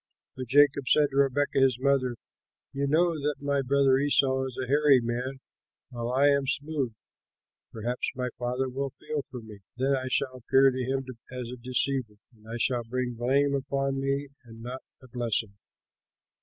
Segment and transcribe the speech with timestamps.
[0.35, 2.15] But Jacob said to Rebekah his mother,
[2.73, 5.41] "You know that my brother Esau is a hairy man,
[5.91, 6.93] while I am smooth.
[7.71, 11.55] Perhaps my father will feel of me; then I shall appear to him as a
[11.55, 15.53] deceiver, and I shall bring blame upon me and not a blessing."